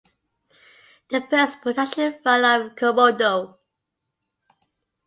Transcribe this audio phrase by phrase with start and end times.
[1.11, 3.59] The first production run of Komodo.